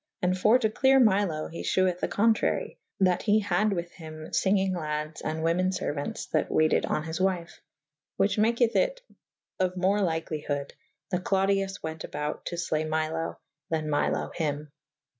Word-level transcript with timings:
And 0.23 0.35
for 0.35 0.57
to 0.57 0.67
clere 0.67 0.99
Milo 0.99 1.47
he 1.49 1.61
fhew 1.61 1.87
eth 1.87 1.99
the 1.99 2.07
contrary 2.07 2.79
/ 2.89 2.99
that 3.07 3.21
he 3.21 3.37
had 3.41 3.71
with 3.71 3.91
hym 3.91 4.29
fyngyng 4.31 4.73
laddes 4.75 5.21
and 5.21 5.43
women 5.43 5.69
feruantes 5.69 6.27
that 6.31 6.49
wayted 6.49 6.87
on 6.87 7.03
his 7.03 7.19
wyfe 7.19 7.59
/ 7.87 8.17
whiche 8.17 8.39
maketh 8.39 8.75
it 8.75 9.01
of 9.59 9.77
more 9.77 10.01
likely 10.01 10.41
hod 10.41 10.73
that 11.11 11.23
Clodius 11.23 11.83
wente 11.83 12.03
about 12.03 12.45
to 12.47 12.57
flee 12.57 12.83
Milo: 12.83 13.37
than 13.69 13.91
Milo 13.91 14.31
hym. 14.33 14.71